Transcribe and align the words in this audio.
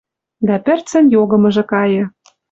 Дӓ 0.47 0.55
пӹрцӹн 0.65 1.05
йогымыжы 1.13 1.63
кайы. 1.71 2.03